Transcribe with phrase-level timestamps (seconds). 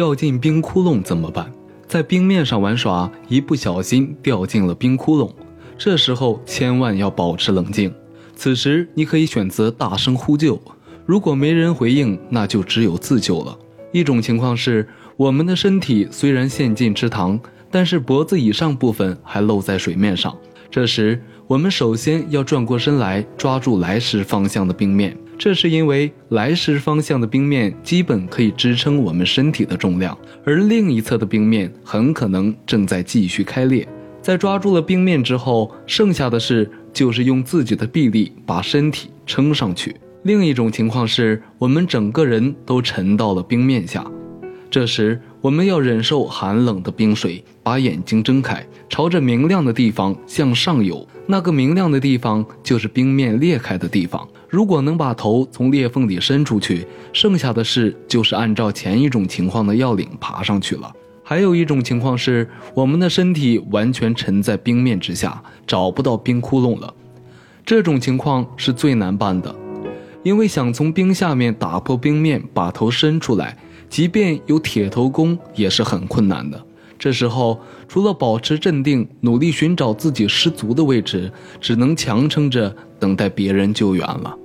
[0.00, 1.52] 掉进冰窟窿怎么办？
[1.86, 5.30] 在冰面上玩耍，一不小心掉进了冰窟窿，
[5.76, 7.92] 这时候千万要保持冷静。
[8.34, 10.58] 此时你可以选择大声呼救，
[11.04, 13.54] 如果没人回应，那就只有自救了。
[13.92, 17.38] 一种情况是，我们的身体虽然陷进池塘，
[17.70, 20.34] 但是脖子以上部分还露在水面上。
[20.70, 25.14] 这时，我们首先要转过身来，抓住来时方向的冰面。
[25.40, 33.88] 这是因为来时方向的冰面基本可以支撑我们身体的重量，而另一侧的冰面很可能正在继续开裂。
[34.20, 39.96] 在抓住了冰面之后，剩下的事就是用自己的臂力把身体撑上去。
[40.24, 44.04] 另一种情况是我们整个人都沉到了冰面下，
[44.70, 51.04] 这时我们要忍受寒冷的冰水，把眼睛睁开，朝着明亮的地方向上游。
[51.26, 54.26] 那个明亮的地方就是冰面裂开的地方。
[54.48, 60.92] 如果能把头从裂缝里伸出去，剩下的事就是按照前一种情况的要领爬上去了。
[61.24, 66.94] 还有一种情况是，我们的身体完全沉在冰面之下，找不到冰窟窿了。
[67.66, 69.52] 这种情况是最难办的，
[70.22, 73.56] 因为想从冰下面打破冰面，把头伸出来，
[73.90, 76.64] 即便有铁头功也是很困难的。
[76.98, 84.36] 这时候，除了保持镇定，努力寻找自己失足的位置，只能强撑着等待别人救援了。